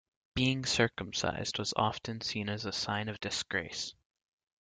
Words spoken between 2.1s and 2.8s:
seen as a